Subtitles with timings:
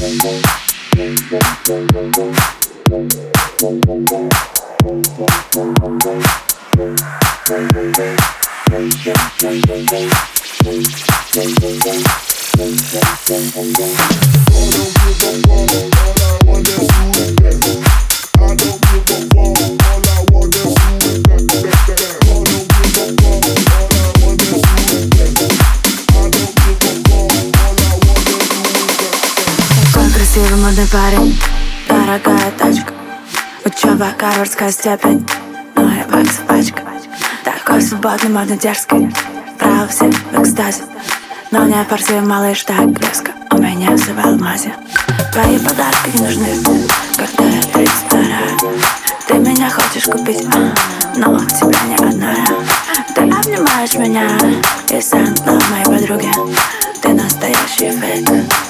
[0.00, 0.40] Такой
[30.32, 31.40] красивый модный парень.
[31.88, 32.92] Дорогая тачка.
[33.64, 35.26] Учеба, гарвардская степень?
[35.74, 36.82] Ну и баксов пачка
[37.42, 39.12] Такой свободный, модный, дерзкий.
[39.58, 40.82] Право все в экстазе.
[41.50, 43.32] Но не форсируй, малыш, так резко.
[43.50, 44.72] У меня все в алмазе.
[45.32, 46.46] Твои подарки не нужны.
[47.16, 48.20] Когда я 32
[49.26, 50.72] Ты меня хочешь купить, а?
[51.16, 52.34] Но тебя не одна.
[53.16, 54.28] Ты обнимаешь меня.
[54.90, 55.34] И сам
[55.70, 56.30] моей подруги
[57.02, 58.69] Ты настоящий фейк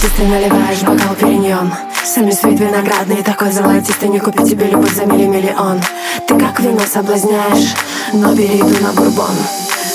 [0.00, 1.72] бархатистый наливаешь бокал периньон.
[2.04, 5.80] Сами свит виноградный такой золотистый Не купить тебе любовь за миллион
[6.26, 7.74] Ты как вино соблазняешь,
[8.14, 9.34] но перейду на бурбон.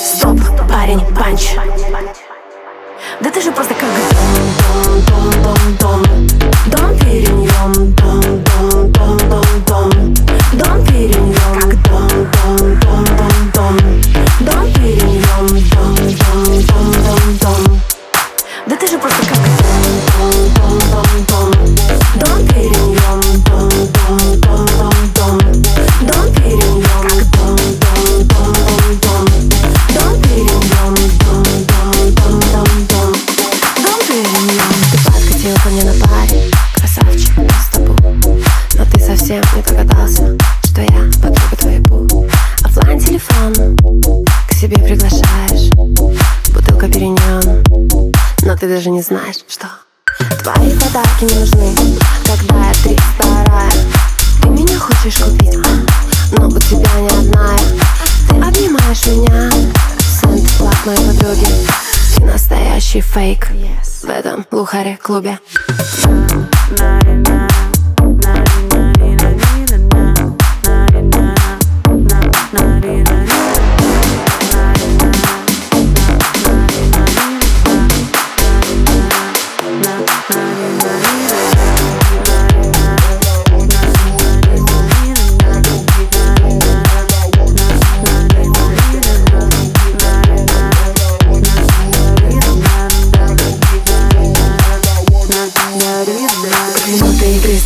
[0.04, 1.56] Стоп, парень, панч.
[3.20, 6.28] Да ты же просто как дом, дом, дом, дом, дом.
[6.66, 8.05] Дом периньон, дом,
[19.56, 21.50] же просто
[22.20, 22.75] как
[48.46, 49.66] но ты даже не знаешь, что
[50.44, 51.74] Твои подарки не нужны,
[52.24, 53.72] когда я три вторая
[54.40, 55.58] Ты меня хочешь купить,
[56.30, 57.56] но у тебя не одна.
[58.28, 59.50] Ты обнимаешь меня,
[60.20, 61.46] Санта Клаб моей подруги.
[62.14, 63.48] Ты настоящий фейк
[64.02, 65.40] в этом лухаре клубе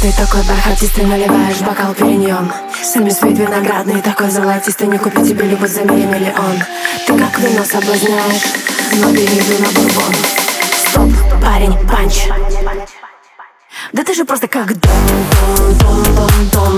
[0.01, 2.51] Ты такой бархатистый, наливаешь бокал переньем
[2.83, 4.87] Сами свет виноградный, такой золотистый.
[4.87, 6.57] Не купить тебе любовь за миллион.
[7.07, 8.45] Ты как вино соблазняешь,
[8.95, 10.15] но перейду на бурбон.
[10.89, 11.11] Стоп,
[11.43, 12.29] парень, панч.
[13.93, 14.91] Да ты же просто как дом,
[15.47, 16.77] дом, дом, дом, дом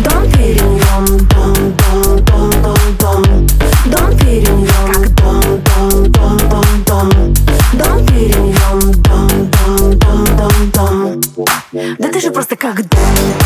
[0.00, 3.46] Дом переньем, дом, дом, дом, дом, дом
[3.86, 4.99] Дом переньем
[12.40, 13.39] просто как дом.